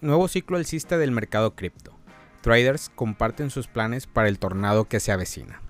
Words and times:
nuevo 0.00 0.28
ciclo 0.28 0.56
alcista 0.56 0.98
del 0.98 1.10
mercado 1.10 1.54
cripto. 1.54 1.92
Traders 2.42 2.90
comparten 2.94 3.50
sus 3.50 3.66
planes 3.66 4.06
para 4.06 4.28
el 4.28 4.38
tornado 4.38 4.84
que 4.84 5.00
se 5.00 5.12
avecina. 5.12 5.60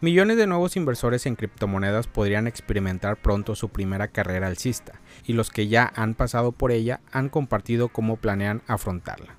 Millones 0.00 0.36
de 0.36 0.46
nuevos 0.46 0.76
inversores 0.76 1.24
en 1.24 1.36
criptomonedas 1.36 2.06
podrían 2.06 2.46
experimentar 2.46 3.16
pronto 3.16 3.54
su 3.54 3.70
primera 3.70 4.08
carrera 4.08 4.46
alcista, 4.46 5.00
y 5.24 5.32
los 5.32 5.50
que 5.50 5.68
ya 5.68 5.90
han 5.96 6.14
pasado 6.14 6.52
por 6.52 6.72
ella 6.72 7.00
han 7.12 7.28
compartido 7.28 7.88
cómo 7.88 8.16
planean 8.16 8.62
afrontarla 8.66 9.36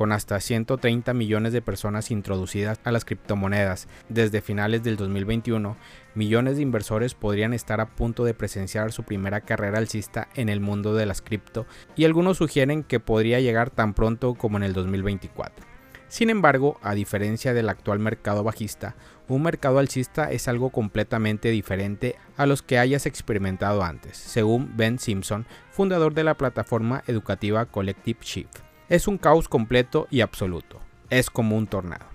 con 0.00 0.12
hasta 0.12 0.40
130 0.40 1.12
millones 1.12 1.52
de 1.52 1.60
personas 1.60 2.10
introducidas 2.10 2.80
a 2.84 2.90
las 2.90 3.04
criptomonedas 3.04 3.86
desde 4.08 4.40
finales 4.40 4.82
del 4.82 4.96
2021, 4.96 5.76
millones 6.14 6.56
de 6.56 6.62
inversores 6.62 7.12
podrían 7.12 7.52
estar 7.52 7.82
a 7.82 7.96
punto 7.96 8.24
de 8.24 8.32
presenciar 8.32 8.92
su 8.92 9.02
primera 9.02 9.42
carrera 9.42 9.76
alcista 9.76 10.28
en 10.36 10.48
el 10.48 10.60
mundo 10.60 10.94
de 10.94 11.04
las 11.04 11.20
cripto 11.20 11.66
y 11.96 12.06
algunos 12.06 12.38
sugieren 12.38 12.82
que 12.82 12.98
podría 12.98 13.40
llegar 13.40 13.68
tan 13.68 13.92
pronto 13.92 14.36
como 14.36 14.56
en 14.56 14.62
el 14.62 14.72
2024. 14.72 15.66
Sin 16.08 16.30
embargo, 16.30 16.78
a 16.80 16.94
diferencia 16.94 17.52
del 17.52 17.68
actual 17.68 17.98
mercado 17.98 18.42
bajista, 18.42 18.96
un 19.28 19.42
mercado 19.42 19.80
alcista 19.80 20.30
es 20.32 20.48
algo 20.48 20.70
completamente 20.70 21.50
diferente 21.50 22.16
a 22.38 22.46
los 22.46 22.62
que 22.62 22.78
hayas 22.78 23.04
experimentado 23.04 23.82
antes, 23.82 24.16
según 24.16 24.78
Ben 24.78 24.98
Simpson, 24.98 25.44
fundador 25.70 26.14
de 26.14 26.24
la 26.24 26.38
plataforma 26.38 27.04
educativa 27.06 27.66
Collective 27.66 28.20
Shift. 28.22 28.69
Es 28.90 29.06
un 29.06 29.18
caos 29.18 29.48
completo 29.48 30.08
y 30.10 30.20
absoluto. 30.20 30.80
Es 31.10 31.30
como 31.30 31.56
un 31.56 31.68
tornado. 31.68 32.06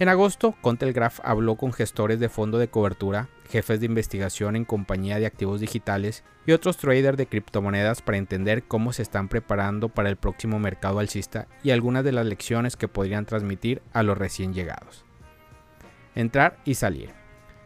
En 0.00 0.08
agosto, 0.08 0.56
Contelgraph 0.60 1.20
habló 1.22 1.54
con 1.54 1.72
gestores 1.72 2.18
de 2.18 2.28
fondo 2.28 2.58
de 2.58 2.66
cobertura, 2.66 3.28
jefes 3.48 3.78
de 3.78 3.86
investigación 3.86 4.56
en 4.56 4.64
compañía 4.64 5.20
de 5.20 5.26
activos 5.26 5.60
digitales 5.60 6.24
y 6.46 6.50
otros 6.50 6.78
traders 6.78 7.16
de 7.16 7.28
criptomonedas 7.28 8.02
para 8.02 8.18
entender 8.18 8.64
cómo 8.64 8.92
se 8.92 9.02
están 9.02 9.28
preparando 9.28 9.88
para 9.88 10.08
el 10.08 10.16
próximo 10.16 10.58
mercado 10.58 10.98
alcista 10.98 11.46
y 11.62 11.70
algunas 11.70 12.02
de 12.02 12.10
las 12.10 12.26
lecciones 12.26 12.74
que 12.74 12.88
podrían 12.88 13.24
transmitir 13.24 13.80
a 13.92 14.02
los 14.02 14.18
recién 14.18 14.52
llegados. 14.52 15.04
Entrar 16.16 16.58
y 16.64 16.74
salir. 16.74 17.17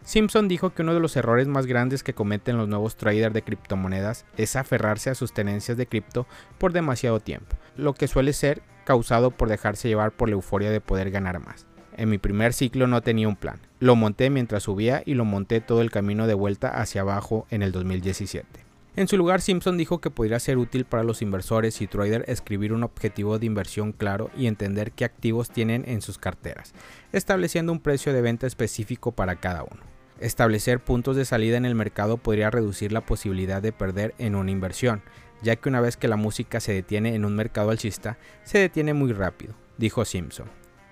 Simpson 0.04 0.48
dijo 0.48 0.70
que 0.70 0.82
uno 0.82 0.94
de 0.94 1.00
los 1.00 1.16
errores 1.16 1.46
más 1.46 1.66
grandes 1.66 2.02
que 2.02 2.14
cometen 2.14 2.56
los 2.56 2.68
nuevos 2.68 2.96
traders 2.96 3.32
de 3.32 3.42
criptomonedas 3.42 4.24
es 4.36 4.56
aferrarse 4.56 5.10
a 5.10 5.14
sus 5.14 5.32
tenencias 5.32 5.76
de 5.76 5.86
cripto 5.86 6.26
por 6.58 6.72
demasiado 6.72 7.20
tiempo, 7.20 7.56
lo 7.76 7.94
que 7.94 8.08
suele 8.08 8.32
ser 8.32 8.62
causado 8.84 9.30
por 9.30 9.48
dejarse 9.48 9.88
llevar 9.88 10.12
por 10.12 10.28
la 10.28 10.34
euforia 10.34 10.70
de 10.70 10.80
poder 10.80 11.10
ganar 11.10 11.38
más. 11.38 11.66
En 11.96 12.08
mi 12.08 12.18
primer 12.18 12.52
ciclo 12.52 12.86
no 12.86 13.02
tenía 13.02 13.28
un 13.28 13.36
plan. 13.36 13.60
Lo 13.78 13.96
monté 13.96 14.30
mientras 14.30 14.64
subía 14.64 15.02
y 15.04 15.14
lo 15.14 15.24
monté 15.24 15.60
todo 15.60 15.82
el 15.82 15.90
camino 15.90 16.26
de 16.26 16.34
vuelta 16.34 16.68
hacia 16.68 17.02
abajo 17.02 17.46
en 17.50 17.62
el 17.62 17.70
2017. 17.70 18.46
En 18.94 19.08
su 19.08 19.16
lugar, 19.16 19.40
Simpson 19.40 19.78
dijo 19.78 20.00
que 20.00 20.10
podría 20.10 20.38
ser 20.38 20.58
útil 20.58 20.84
para 20.84 21.02
los 21.02 21.22
inversores 21.22 21.80
y 21.80 21.86
traders 21.86 22.28
escribir 22.28 22.74
un 22.74 22.82
objetivo 22.82 23.38
de 23.38 23.46
inversión 23.46 23.92
claro 23.92 24.30
y 24.36 24.46
entender 24.46 24.92
qué 24.92 25.06
activos 25.06 25.48
tienen 25.50 25.84
en 25.86 26.02
sus 26.02 26.18
carteras, 26.18 26.74
estableciendo 27.12 27.72
un 27.72 27.80
precio 27.80 28.12
de 28.12 28.20
venta 28.20 28.46
específico 28.46 29.12
para 29.12 29.36
cada 29.36 29.62
uno. 29.62 29.91
Establecer 30.22 30.78
puntos 30.78 31.16
de 31.16 31.24
salida 31.24 31.56
en 31.56 31.64
el 31.64 31.74
mercado 31.74 32.16
podría 32.16 32.48
reducir 32.48 32.92
la 32.92 33.00
posibilidad 33.00 33.60
de 33.60 33.72
perder 33.72 34.14
en 34.18 34.36
una 34.36 34.52
inversión, 34.52 35.02
ya 35.42 35.56
que 35.56 35.68
una 35.68 35.80
vez 35.80 35.96
que 35.96 36.06
la 36.06 36.14
música 36.14 36.60
se 36.60 36.72
detiene 36.72 37.16
en 37.16 37.24
un 37.24 37.34
mercado 37.34 37.70
alcista, 37.70 38.18
se 38.44 38.58
detiene 38.58 38.94
muy 38.94 39.12
rápido, 39.12 39.54
dijo 39.78 40.04
Simpson. 40.04 40.46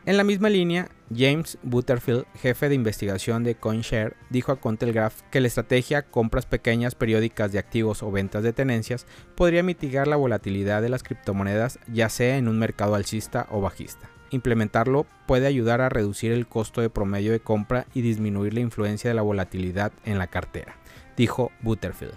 En 0.05 0.17
la 0.17 0.25
misma 0.25 0.49
línea, 0.49 0.89
James 1.15 1.59
Butterfield, 1.63 2.25
jefe 2.43 2.69
de 2.69 2.75
investigación 2.75 3.45
de 3.45 3.55
CoinShare, 3.55 4.17
dijo 4.31 4.51
a 4.51 4.61
Contelgraph 4.61 5.21
que 5.31 5.41
la 5.41 5.47
estrategia 5.47 6.03
compras 6.03 6.47
pequeñas 6.47 6.97
periódicas 6.97 7.53
de 7.53 7.61
activos 7.61 8.03
o 8.03 8.11
ventas 8.11 8.43
de 8.43 8.53
tenencias 8.53 9.07
podría 9.37 9.63
mitigar 9.63 10.09
la 10.09 10.17
volatilidad 10.17 10.83
de 10.83 10.89
las 10.89 11.05
criptomonedas 11.05 11.79
ya 11.87 12.09
sea 12.09 12.37
en 12.37 12.49
un 12.49 12.59
mercado 12.59 12.97
alcista 12.97 13.47
o 13.51 13.61
bajista. 13.61 14.11
Implementarlo 14.31 15.07
puede 15.27 15.47
ayudar 15.47 15.81
a 15.81 15.89
reducir 15.89 16.33
el 16.33 16.47
costo 16.47 16.81
de 16.81 16.91
promedio 16.91 17.33
de 17.33 17.41
compra 17.41 17.87
y 17.95 18.03
disminuir 18.03 18.55
la 18.55 18.61
influencia 18.61 19.11
de 19.11 19.15
la 19.15 19.23
volatilidad 19.23 19.93
en 20.05 20.19
la 20.19 20.29
cartera, 20.29 20.77
dijo 21.17 21.51
Butterfield. 21.61 22.15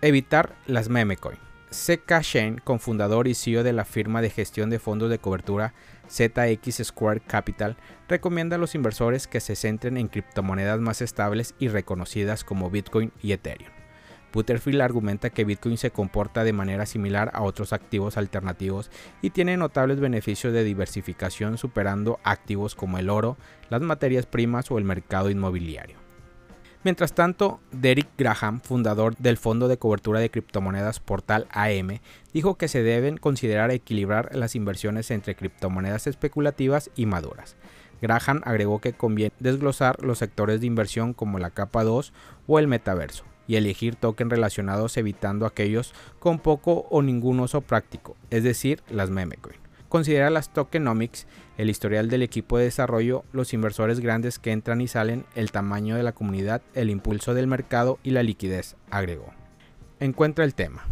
Evitar 0.00 0.56
las 0.66 0.88
meme 0.88 1.16
coin. 1.16 1.38
CK 1.70 2.20
Shen, 2.20 2.60
cofundador 2.62 3.28
y 3.28 3.34
CEO 3.34 3.62
de 3.62 3.72
la 3.72 3.84
firma 3.84 4.20
de 4.20 4.28
gestión 4.28 4.68
de 4.68 4.78
fondos 4.78 5.08
de 5.08 5.18
cobertura 5.18 5.72
ZX 6.10 6.84
Square 6.84 7.20
Capital, 7.20 7.76
recomienda 8.08 8.56
a 8.56 8.58
los 8.58 8.74
inversores 8.74 9.26
que 9.26 9.40
se 9.40 9.56
centren 9.56 9.96
en 9.96 10.08
criptomonedas 10.08 10.80
más 10.80 11.00
estables 11.00 11.54
y 11.58 11.68
reconocidas 11.68 12.44
como 12.44 12.68
Bitcoin 12.68 13.10
y 13.22 13.32
Ethereum. 13.32 13.81
Butterfield 14.32 14.80
argumenta 14.80 15.30
que 15.30 15.44
Bitcoin 15.44 15.76
se 15.76 15.90
comporta 15.90 16.44
de 16.44 16.52
manera 16.52 16.86
similar 16.86 17.30
a 17.34 17.42
otros 17.42 17.72
activos 17.72 18.16
alternativos 18.16 18.90
y 19.20 19.30
tiene 19.30 19.56
notables 19.56 20.00
beneficios 20.00 20.52
de 20.52 20.64
diversificación 20.64 21.58
superando 21.58 22.18
activos 22.24 22.74
como 22.74 22.98
el 22.98 23.10
oro, 23.10 23.36
las 23.70 23.82
materias 23.82 24.26
primas 24.26 24.70
o 24.70 24.78
el 24.78 24.84
mercado 24.84 25.30
inmobiliario. 25.30 26.02
Mientras 26.84 27.14
tanto, 27.14 27.60
Derek 27.70 28.08
Graham, 28.18 28.60
fundador 28.60 29.16
del 29.18 29.36
fondo 29.36 29.68
de 29.68 29.78
cobertura 29.78 30.18
de 30.18 30.30
criptomonedas 30.30 30.98
Portal 30.98 31.46
AM, 31.52 32.00
dijo 32.32 32.56
que 32.56 32.66
se 32.66 32.82
deben 32.82 33.18
considerar 33.18 33.70
equilibrar 33.70 34.34
las 34.34 34.56
inversiones 34.56 35.12
entre 35.12 35.36
criptomonedas 35.36 36.08
especulativas 36.08 36.90
y 36.96 37.06
maduras. 37.06 37.56
Graham 38.00 38.40
agregó 38.44 38.80
que 38.80 38.94
conviene 38.94 39.32
desglosar 39.38 40.02
los 40.02 40.18
sectores 40.18 40.60
de 40.60 40.66
inversión 40.66 41.14
como 41.14 41.38
la 41.38 41.50
capa 41.50 41.84
2 41.84 42.12
o 42.48 42.58
el 42.58 42.66
metaverso, 42.66 43.24
y 43.46 43.56
elegir 43.56 43.96
tokens 43.96 44.30
relacionados 44.30 44.96
evitando 44.96 45.46
aquellos 45.46 45.94
con 46.18 46.38
poco 46.38 46.86
o 46.90 47.02
ningún 47.02 47.40
uso 47.40 47.60
práctico, 47.60 48.16
es 48.30 48.44
decir, 48.44 48.82
las 48.90 49.10
memecoin. 49.10 49.56
Considera 49.88 50.30
las 50.30 50.52
tokenomics, 50.52 51.26
el 51.58 51.68
historial 51.68 52.08
del 52.08 52.22
equipo 52.22 52.56
de 52.56 52.64
desarrollo, 52.64 53.24
los 53.32 53.52
inversores 53.52 54.00
grandes 54.00 54.38
que 54.38 54.52
entran 54.52 54.80
y 54.80 54.88
salen, 54.88 55.26
el 55.34 55.52
tamaño 55.52 55.96
de 55.96 56.02
la 56.02 56.12
comunidad, 56.12 56.62
el 56.72 56.88
impulso 56.88 57.34
del 57.34 57.46
mercado 57.46 57.98
y 58.02 58.12
la 58.12 58.22
liquidez, 58.22 58.76
agregó. 58.90 59.34
Encuentra 60.00 60.46
el 60.46 60.54
tema. 60.54 60.86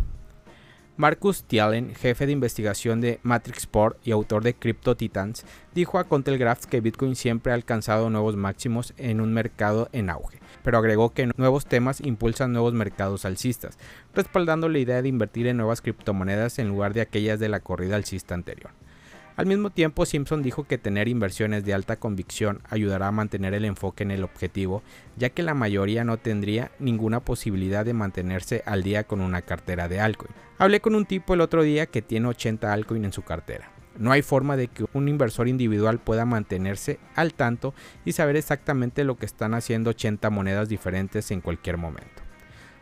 Marcus 1.00 1.44
Thielen, 1.44 1.94
jefe 1.94 2.26
de 2.26 2.32
investigación 2.32 3.00
de 3.00 3.20
Matrixport 3.22 4.06
y 4.06 4.10
autor 4.10 4.42
de 4.42 4.52
Crypto 4.52 4.98
Titans, 4.98 5.46
dijo 5.74 5.98
a 5.98 6.04
Contelgraph 6.04 6.66
que 6.66 6.82
Bitcoin 6.82 7.16
siempre 7.16 7.52
ha 7.52 7.54
alcanzado 7.54 8.10
nuevos 8.10 8.36
máximos 8.36 8.92
en 8.98 9.22
un 9.22 9.32
mercado 9.32 9.88
en 9.92 10.10
auge, 10.10 10.40
pero 10.62 10.76
agregó 10.76 11.14
que 11.14 11.30
nuevos 11.38 11.64
temas 11.64 12.02
impulsan 12.02 12.52
nuevos 12.52 12.74
mercados 12.74 13.24
alcistas, 13.24 13.78
respaldando 14.14 14.68
la 14.68 14.78
idea 14.78 15.00
de 15.00 15.08
invertir 15.08 15.46
en 15.46 15.56
nuevas 15.56 15.80
criptomonedas 15.80 16.58
en 16.58 16.68
lugar 16.68 16.92
de 16.92 17.00
aquellas 17.00 17.40
de 17.40 17.48
la 17.48 17.60
corrida 17.60 17.96
alcista 17.96 18.34
anterior. 18.34 18.72
Al 19.40 19.46
mismo 19.46 19.70
tiempo, 19.70 20.04
Simpson 20.04 20.42
dijo 20.42 20.64
que 20.64 20.76
tener 20.76 21.08
inversiones 21.08 21.64
de 21.64 21.72
alta 21.72 21.96
convicción 21.96 22.60
ayudará 22.68 23.06
a 23.06 23.10
mantener 23.10 23.54
el 23.54 23.64
enfoque 23.64 24.02
en 24.02 24.10
el 24.10 24.22
objetivo, 24.22 24.82
ya 25.16 25.30
que 25.30 25.42
la 25.42 25.54
mayoría 25.54 26.04
no 26.04 26.18
tendría 26.18 26.72
ninguna 26.78 27.20
posibilidad 27.20 27.86
de 27.86 27.94
mantenerse 27.94 28.62
al 28.66 28.82
día 28.82 29.04
con 29.04 29.22
una 29.22 29.40
cartera 29.40 29.88
de 29.88 29.98
altcoin. 29.98 30.34
Hablé 30.58 30.82
con 30.82 30.94
un 30.94 31.06
tipo 31.06 31.32
el 31.32 31.40
otro 31.40 31.62
día 31.62 31.86
que 31.86 32.02
tiene 32.02 32.28
80 32.28 32.70
altcoin 32.70 33.06
en 33.06 33.14
su 33.14 33.22
cartera. 33.22 33.72
No 33.96 34.12
hay 34.12 34.20
forma 34.20 34.58
de 34.58 34.68
que 34.68 34.84
un 34.92 35.08
inversor 35.08 35.48
individual 35.48 36.00
pueda 36.00 36.26
mantenerse 36.26 36.98
al 37.14 37.32
tanto 37.32 37.72
y 38.04 38.12
saber 38.12 38.36
exactamente 38.36 39.04
lo 39.04 39.16
que 39.16 39.24
están 39.24 39.54
haciendo 39.54 39.88
80 39.88 40.28
monedas 40.28 40.68
diferentes 40.68 41.30
en 41.30 41.40
cualquier 41.40 41.78
momento. 41.78 42.19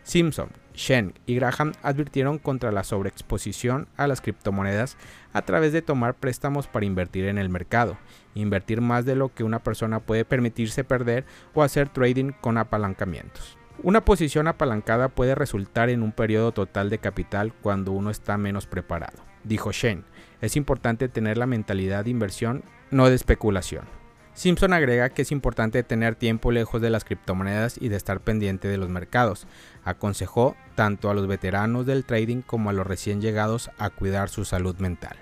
Simpson, 0.02 0.50
Shen 0.74 1.12
y 1.26 1.34
Graham 1.34 1.72
advirtieron 1.82 2.38
contra 2.38 2.72
la 2.72 2.84
sobreexposición 2.84 3.88
a 3.96 4.06
las 4.06 4.20
criptomonedas 4.20 4.96
a 5.32 5.42
través 5.42 5.72
de 5.72 5.82
tomar 5.82 6.14
préstamos 6.14 6.66
para 6.66 6.86
invertir 6.86 7.26
en 7.26 7.36
el 7.36 7.48
mercado, 7.48 7.98
invertir 8.34 8.80
más 8.80 9.04
de 9.04 9.16
lo 9.16 9.34
que 9.34 9.44
una 9.44 9.62
persona 9.62 10.00
puede 10.00 10.24
permitirse 10.24 10.84
perder 10.84 11.26
o 11.52 11.62
hacer 11.62 11.88
trading 11.88 12.30
con 12.40 12.58
apalancamientos. 12.58 13.58
Una 13.82 14.04
posición 14.04 14.48
apalancada 14.48 15.08
puede 15.08 15.34
resultar 15.34 15.88
en 15.88 16.02
un 16.02 16.12
periodo 16.12 16.52
total 16.52 16.90
de 16.90 16.98
capital 16.98 17.52
cuando 17.60 17.92
uno 17.92 18.10
está 18.10 18.36
menos 18.38 18.66
preparado, 18.66 19.22
dijo 19.44 19.72
Shen. 19.72 20.04
Es 20.40 20.56
importante 20.56 21.08
tener 21.08 21.38
la 21.38 21.46
mentalidad 21.46 22.04
de 22.04 22.10
inversión, 22.10 22.64
no 22.90 23.08
de 23.08 23.14
especulación. 23.14 23.97
Simpson 24.38 24.72
agrega 24.72 25.08
que 25.08 25.22
es 25.22 25.32
importante 25.32 25.82
tener 25.82 26.14
tiempo 26.14 26.52
lejos 26.52 26.80
de 26.80 26.90
las 26.90 27.04
criptomonedas 27.04 27.76
y 27.76 27.88
de 27.88 27.96
estar 27.96 28.20
pendiente 28.20 28.68
de 28.68 28.76
los 28.78 28.88
mercados. 28.88 29.48
Aconsejó 29.82 30.54
tanto 30.76 31.10
a 31.10 31.14
los 31.14 31.26
veteranos 31.26 31.86
del 31.86 32.04
trading 32.04 32.42
como 32.42 32.70
a 32.70 32.72
los 32.72 32.86
recién 32.86 33.20
llegados 33.20 33.68
a 33.78 33.90
cuidar 33.90 34.28
su 34.28 34.44
salud 34.44 34.76
mental. 34.78 35.16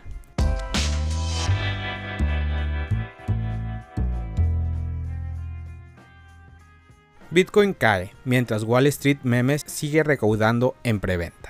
Bitcoin 7.31 7.73
cae, 7.73 8.13
mientras 8.27 8.65
Wall 8.65 8.87
Street 8.89 9.21
Memes 9.23 9.63
sigue 9.67 10.03
recaudando 10.03 10.77
en 10.85 11.01
preventa. 11.01 11.46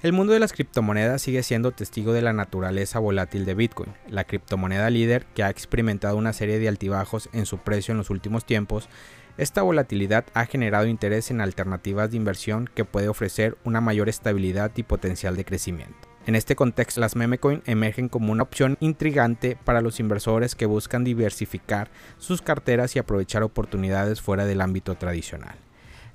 El 0.00 0.12
mundo 0.12 0.32
de 0.32 0.38
las 0.38 0.52
criptomonedas 0.52 1.22
sigue 1.22 1.42
siendo 1.42 1.72
testigo 1.72 2.12
de 2.12 2.22
la 2.22 2.32
naturaleza 2.32 3.00
volátil 3.00 3.44
de 3.44 3.54
Bitcoin, 3.54 3.92
la 4.08 4.22
criptomoneda 4.22 4.90
líder 4.90 5.26
que 5.34 5.42
ha 5.42 5.50
experimentado 5.50 6.16
una 6.16 6.32
serie 6.32 6.60
de 6.60 6.68
altibajos 6.68 7.28
en 7.32 7.46
su 7.46 7.58
precio 7.58 7.90
en 7.90 7.98
los 7.98 8.08
últimos 8.08 8.44
tiempos. 8.44 8.88
Esta 9.38 9.62
volatilidad 9.62 10.24
ha 10.34 10.46
generado 10.46 10.86
interés 10.86 11.32
en 11.32 11.40
alternativas 11.40 12.12
de 12.12 12.16
inversión 12.16 12.70
que 12.72 12.84
puede 12.84 13.08
ofrecer 13.08 13.58
una 13.64 13.80
mayor 13.80 14.08
estabilidad 14.08 14.70
y 14.76 14.84
potencial 14.84 15.34
de 15.34 15.44
crecimiento. 15.44 16.08
En 16.26 16.36
este 16.36 16.54
contexto, 16.54 17.00
las 17.00 17.16
memecoin 17.16 17.62
emergen 17.66 18.08
como 18.08 18.30
una 18.30 18.44
opción 18.44 18.76
intrigante 18.78 19.56
para 19.64 19.80
los 19.80 19.98
inversores 19.98 20.54
que 20.54 20.66
buscan 20.66 21.02
diversificar 21.02 21.90
sus 22.18 22.40
carteras 22.40 22.94
y 22.94 23.00
aprovechar 23.00 23.42
oportunidades 23.42 24.20
fuera 24.20 24.44
del 24.44 24.60
ámbito 24.60 24.94
tradicional. 24.94 25.56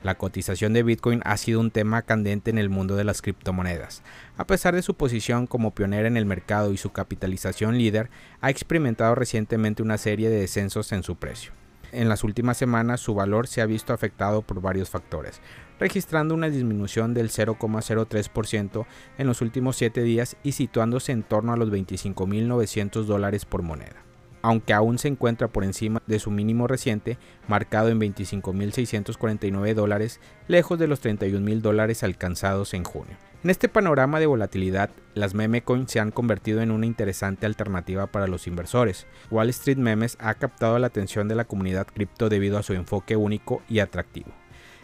La 0.04 0.16
cotización 0.16 0.74
de 0.74 0.84
Bitcoin 0.84 1.22
ha 1.24 1.38
sido 1.38 1.62
un 1.62 1.72
tema 1.72 2.02
candente 2.02 2.52
en 2.52 2.58
el 2.58 2.70
mundo 2.70 2.98
de 2.98 3.06
las 3.06 3.22
criptomonedas. 3.22 4.04
A 4.36 4.46
pesar 4.46 4.76
de 4.76 4.82
su 4.82 4.96
posición 4.96 5.48
como 5.48 5.74
pionera 5.74 6.10
en 6.10 6.18
el 6.18 6.26
mercado 6.26 6.74
y 6.74 6.78
su 6.78 6.92
capitalización 6.92 7.78
líder, 7.78 8.10
ha 8.42 8.50
experimentado 8.50 9.16
recientemente 9.16 9.82
una 9.82 9.98
serie 9.98 10.30
de 10.30 10.42
descensos 10.42 10.92
en 10.92 11.04
su 11.04 11.16
precio. 11.16 11.54
En 11.94 12.10
las 12.10 12.26
últimas 12.26 12.58
semanas 12.58 13.00
su 13.00 13.14
valor 13.14 13.48
se 13.48 13.62
ha 13.62 13.66
visto 13.66 13.94
afectado 13.94 14.42
por 14.42 14.60
varios 14.60 14.90
factores, 14.90 15.40
registrando 15.80 16.36
una 16.36 16.50
disminución 16.50 17.14
del 17.14 17.30
0,03% 17.30 18.86
en 19.18 19.28
los 19.28 19.42
últimos 19.42 19.78
7 19.78 20.04
días 20.04 20.36
y 20.44 20.52
situándose 20.52 21.14
en 21.14 21.24
torno 21.24 21.54
a 21.54 21.58
los 21.58 21.72
25.900 21.72 23.04
dólares 23.04 23.46
por 23.46 23.62
moneda 23.62 24.04
aunque 24.44 24.74
aún 24.74 25.00
se 25.00 25.08
encuentra 25.08 25.48
por 25.48 25.64
encima 25.64 26.04
de 26.06 26.20
su 26.20 26.30
mínimo 26.30 26.68
reciente, 26.68 27.18
marcado 27.48 27.90
en 27.90 28.00
25.649 28.00 29.74
dólares, 29.74 30.20
lejos 30.48 30.78
de 30.78 30.88
los 30.88 31.02
31.000 31.02 31.62
dólares 31.62 32.04
alcanzados 32.04 32.74
en 32.74 32.84
junio. 32.84 33.16
En 33.42 33.50
este 33.50 33.70
panorama 33.70 34.20
de 34.20 34.26
volatilidad, 34.26 34.90
las 35.16 35.34
meme 35.34 35.64
coins 35.64 35.92
se 35.92 36.02
han 36.02 36.12
convertido 36.12 36.62
en 36.62 36.72
una 36.72 36.86
interesante 36.86 37.46
alternativa 37.46 38.08
para 38.08 38.28
los 38.28 38.46
inversores. 38.46 39.08
Wall 39.32 39.50
Street 39.50 39.78
Memes 39.78 40.18
ha 40.20 40.34
captado 40.36 40.78
la 40.78 40.88
atención 40.88 41.30
de 41.30 41.36
la 41.36 41.46
comunidad 41.46 41.88
cripto 41.88 42.28
debido 42.28 42.58
a 42.58 42.64
su 42.64 42.74
enfoque 42.74 43.16
único 43.16 43.62
y 43.70 43.80
atractivo. 43.80 44.32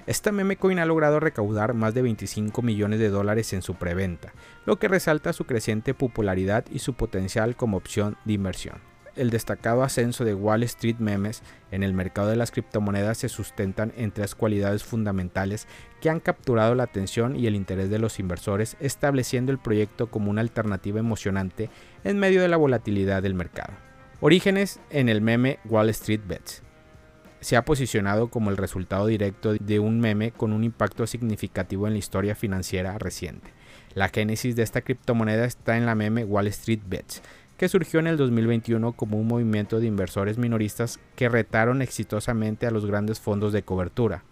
Esta 0.08 0.32
meme 0.32 0.56
coin 0.56 0.80
ha 0.80 0.86
logrado 0.86 1.20
recaudar 1.20 1.74
más 1.74 1.94
de 1.94 2.02
25 2.02 2.62
millones 2.62 3.00
de 3.00 3.10
dólares 3.10 3.52
en 3.54 3.62
su 3.62 3.76
preventa, 3.76 4.34
lo 4.66 4.80
que 4.80 4.88
resalta 4.88 5.34
su 5.34 5.44
creciente 5.44 5.94
popularidad 5.94 6.66
y 6.72 6.80
su 6.80 6.94
potencial 6.94 7.56
como 7.56 7.78
opción 7.78 8.18
de 8.26 8.34
inversión 8.34 8.89
el 9.16 9.30
destacado 9.30 9.84
ascenso 9.84 10.26
de 10.26 10.34
Wall 10.34 10.64
Street 10.64 10.98
Memes 11.00 11.42
en 11.72 11.84
el 11.84 11.94
mercado 11.94 12.30
de 12.30 12.36
las 12.36 12.52
criptomonedas 12.52 13.18
se 13.18 13.30
sustentan 13.30 13.94
en 13.98 14.12
tres 14.12 14.36
cualidades 14.36 14.84
fundamentales 14.84 15.68
que 16.02 16.10
han 16.10 16.20
capturado 16.20 16.76
la 16.76 16.84
atención 16.84 17.36
y 17.36 17.48
el 17.48 17.56
interés 17.56 17.90
de 17.90 18.00
los 18.00 18.20
inversores, 18.20 18.78
estableciendo 18.80 19.52
el 19.52 19.60
proyecto 19.60 20.10
como 20.10 20.30
una 20.30 20.42
alternativa 20.42 21.00
emocionante 21.00 21.70
en 22.04 22.20
medio 22.20 22.42
de 22.42 22.48
la 22.48 22.58
volatilidad 22.58 23.22
del 23.22 23.34
mercado. 23.34 23.74
Orígenes 24.22 24.80
en 24.90 25.10
el 25.10 25.22
meme 25.22 25.60
Wall 25.66 25.90
Street 25.90 26.22
Bets. 26.28 26.64
Se 27.40 27.56
ha 27.56 27.64
posicionado 27.64 28.28
como 28.28 28.50
el 28.50 28.58
resultado 28.58 29.08
directo 29.08 29.54
de 29.54 29.80
un 29.80 30.00
meme 30.02 30.32
con 30.32 30.52
un 30.52 30.66
impacto 30.66 31.08
significativo 31.08 31.88
en 31.88 31.94
la 31.94 32.00
historia 32.00 32.36
financiera 32.36 32.98
reciente. 32.98 33.54
La 33.96 34.10
génesis 34.10 34.56
de 34.56 34.64
esta 34.64 34.82
criptomoneda 34.82 35.46
está 35.46 35.78
en 35.78 35.86
la 35.86 35.96
meme 35.96 36.26
Wall 36.26 36.48
Street 36.48 36.82
Bets, 36.86 37.22
que 37.60 37.68
surgió 37.68 38.00
en 38.00 38.08
el 38.08 38.16
2021 38.16 38.94
como 38.94 39.20
un 39.20 39.28
movimiento 39.28 39.82
de 39.82 39.86
inversores 39.86 40.38
minoristas 40.38 40.98
que 41.18 41.28
retaron 41.28 41.82
exitosamente 41.82 42.66
a 42.66 42.72
los 42.72 42.86
grandes 42.86 43.20
fondos 43.20 43.52
de 43.52 43.64
cobertura. 43.64 44.24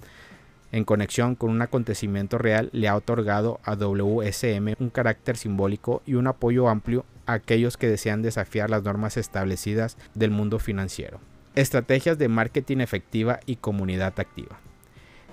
En 0.71 0.85
conexión 0.85 1.35
con 1.35 1.49
un 1.49 1.61
acontecimiento 1.61 2.37
real, 2.37 2.69
le 2.71 2.87
ha 2.87 2.95
otorgado 2.95 3.59
a 3.65 3.75
WSM 3.75 4.75
un 4.79 4.89
carácter 4.89 5.35
simbólico 5.35 6.01
y 6.05 6.13
un 6.13 6.27
apoyo 6.27 6.69
amplio 6.69 7.03
a 7.25 7.33
aquellos 7.33 7.75
que 7.75 7.89
desean 7.89 8.21
desafiar 8.21 8.69
las 8.69 8.83
normas 8.83 9.17
establecidas 9.17 9.97
del 10.15 10.31
mundo 10.31 10.57
financiero. 10.57 11.19
Estrategias 11.53 12.17
de 12.17 12.29
marketing 12.29 12.77
efectiva 12.77 13.41
y 13.45 13.57
comunidad 13.57 14.17
activa. 14.21 14.57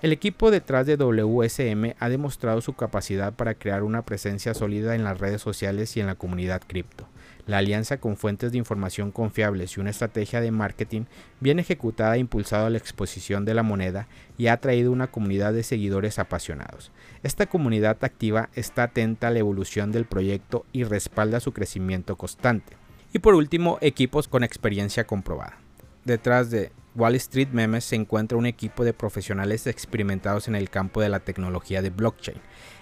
El 0.02 0.10
equipo 0.10 0.50
detrás 0.50 0.86
de 0.86 0.96
WSM 0.96 1.94
ha 2.00 2.08
demostrado 2.08 2.60
su 2.60 2.72
capacidad 2.72 3.32
para 3.32 3.54
crear 3.54 3.84
una 3.84 4.02
presencia 4.02 4.52
sólida 4.52 4.96
en 4.96 5.04
las 5.04 5.20
redes 5.20 5.40
sociales 5.40 5.96
y 5.96 6.00
en 6.00 6.06
la 6.06 6.16
comunidad 6.16 6.60
cripto. 6.66 7.06
La 7.46 7.58
alianza 7.58 7.98
con 7.98 8.16
fuentes 8.16 8.52
de 8.52 8.58
información 8.58 9.10
confiables 9.10 9.76
y 9.76 9.80
una 9.80 9.90
estrategia 9.90 10.40
de 10.40 10.50
marketing 10.50 11.02
bien 11.40 11.58
ejecutada 11.58 12.12
ha 12.12 12.18
impulsado 12.18 12.70
la 12.70 12.78
exposición 12.78 13.44
de 13.44 13.52
la 13.52 13.62
moneda 13.62 14.08
y 14.38 14.46
ha 14.46 14.54
atraído 14.54 14.90
una 14.92 15.08
comunidad 15.08 15.52
de 15.52 15.62
seguidores 15.62 16.18
apasionados. 16.18 16.90
Esta 17.22 17.46
comunidad 17.46 17.98
activa 18.02 18.48
está 18.54 18.84
atenta 18.84 19.28
a 19.28 19.30
la 19.30 19.40
evolución 19.40 19.92
del 19.92 20.06
proyecto 20.06 20.64
y 20.72 20.84
respalda 20.84 21.40
su 21.40 21.52
crecimiento 21.52 22.16
constante. 22.16 22.76
Y 23.12 23.18
por 23.18 23.34
último, 23.34 23.78
equipos 23.82 24.26
con 24.26 24.42
experiencia 24.42 25.06
comprobada. 25.06 25.63
Detrás 26.04 26.50
de 26.50 26.70
Wall 26.94 27.14
Street 27.14 27.48
Memes 27.52 27.84
se 27.84 27.96
encuentra 27.96 28.36
un 28.36 28.44
equipo 28.44 28.84
de 28.84 28.92
profesionales 28.92 29.66
experimentados 29.66 30.48
en 30.48 30.54
el 30.54 30.68
campo 30.68 31.00
de 31.00 31.08
la 31.08 31.20
tecnología 31.20 31.80
de 31.80 31.88
blockchain. 31.88 32.36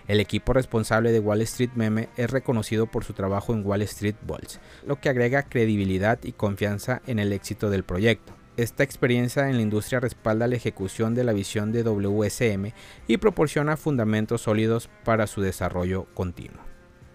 El 0.08 0.18
equipo 0.18 0.52
responsable 0.52 1.12
de 1.12 1.20
Wall 1.20 1.40
Street 1.42 1.70
Meme 1.76 2.08
es 2.16 2.30
reconocido 2.30 2.86
por 2.86 3.04
su 3.04 3.12
trabajo 3.12 3.54
en 3.54 3.64
Wall 3.64 3.82
Street 3.82 4.16
Bulls, 4.26 4.60
lo 4.84 5.00
que 5.00 5.08
agrega 5.08 5.44
credibilidad 5.44 6.18
y 6.24 6.32
confianza 6.32 7.00
en 7.06 7.20
el 7.20 7.32
éxito 7.32 7.70
del 7.70 7.84
proyecto. 7.84 8.32
Esta 8.56 8.82
experiencia 8.82 9.48
en 9.48 9.56
la 9.56 9.62
industria 9.62 10.00
respalda 10.00 10.48
la 10.48 10.56
ejecución 10.56 11.14
de 11.14 11.24
la 11.24 11.32
visión 11.32 11.70
de 11.70 11.84
WSM 11.84 12.72
y 13.06 13.16
proporciona 13.18 13.76
fundamentos 13.76 14.42
sólidos 14.42 14.90
para 15.04 15.26
su 15.26 15.40
desarrollo 15.40 16.06
continuo. 16.12 16.71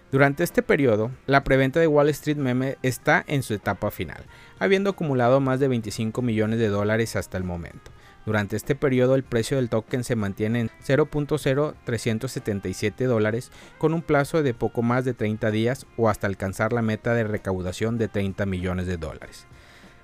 Durante 0.09 0.45
este 0.45 0.63
periodo, 0.63 1.11
la 1.25 1.43
preventa 1.43 1.81
de 1.81 1.87
Wall 1.87 2.07
Street 2.09 2.37
Meme 2.37 2.77
está 2.81 3.25
en 3.27 3.43
su 3.43 3.53
etapa 3.53 3.91
final, 3.91 4.23
habiendo 4.57 4.91
acumulado 4.91 5.41
más 5.41 5.59
de 5.59 5.67
25 5.67 6.21
millones 6.21 6.59
de 6.59 6.69
dólares 6.69 7.17
hasta 7.17 7.37
el 7.37 7.43
momento. 7.43 7.91
Durante 8.25 8.55
este 8.55 8.73
periodo 8.73 9.15
el 9.15 9.23
precio 9.23 9.57
del 9.57 9.67
token 9.69 10.05
se 10.05 10.15
mantiene 10.15 10.61
en 10.61 10.71
0.0377 10.85 13.05
dólares 13.05 13.51
con 13.77 13.93
un 13.93 14.01
plazo 14.01 14.43
de 14.43 14.53
poco 14.53 14.81
más 14.81 15.03
de 15.03 15.13
30 15.13 15.51
días 15.51 15.85
o 15.97 16.07
hasta 16.07 16.27
alcanzar 16.27 16.71
la 16.71 16.81
meta 16.81 17.13
de 17.13 17.25
recaudación 17.25 17.97
de 17.97 18.07
30 18.07 18.45
millones 18.45 18.87
de 18.87 18.95
dólares. 18.95 19.45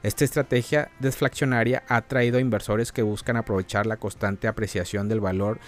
Esta 0.04 0.26
estrategia 0.26 0.92
deflacionaria 1.00 1.84
ha 1.88 2.02
traído 2.02 2.38
a 2.38 2.42
inversores 2.42 2.92
que 2.92 3.04
buscan 3.04 3.38
aprovechar 3.38 3.86
la 3.86 3.96
constante 3.96 4.50
apreciación 4.50 5.08
del 5.08 5.22
valor 5.22 5.60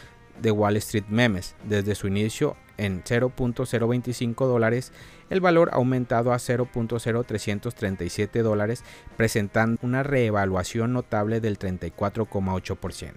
de 0.41 0.51
Wall 0.51 0.77
Street 0.77 1.05
Memes. 1.09 1.55
Desde 1.63 1.95
su 1.95 2.07
inicio 2.07 2.55
en 2.77 3.03
0.025 3.03 4.47
dólares, 4.47 4.91
el 5.29 5.41
valor 5.41 5.69
ha 5.71 5.77
aumentado 5.77 6.33
a 6.33 6.37
0.0337 6.37 8.41
dólares, 8.41 8.83
presentando 9.17 9.79
una 9.81 10.03
reevaluación 10.03 10.93
notable 10.93 11.41
del 11.41 11.57
34,8%. 11.57 13.13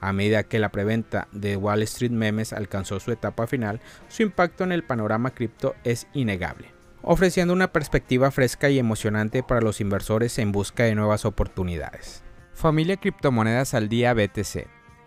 A 0.00 0.12
medida 0.12 0.44
que 0.44 0.58
la 0.58 0.70
preventa 0.70 1.28
de 1.30 1.56
Wall 1.56 1.82
Street 1.82 2.10
Memes 2.10 2.52
alcanzó 2.52 3.00
su 3.00 3.12
etapa 3.12 3.46
final, 3.46 3.80
su 4.08 4.22
impacto 4.22 4.64
en 4.64 4.72
el 4.72 4.82
panorama 4.82 5.30
cripto 5.30 5.74
es 5.84 6.06
innegable, 6.14 6.72
ofreciendo 7.02 7.52
una 7.52 7.72
perspectiva 7.72 8.30
fresca 8.30 8.70
y 8.70 8.78
emocionante 8.78 9.42
para 9.42 9.60
los 9.60 9.80
inversores 9.80 10.38
en 10.38 10.52
busca 10.52 10.84
de 10.84 10.94
nuevas 10.94 11.26
oportunidades. 11.26 12.22
Familia 12.54 12.96
Criptomonedas 12.96 13.74
al 13.74 13.88
Día 13.88 14.14
BTC 14.14 14.79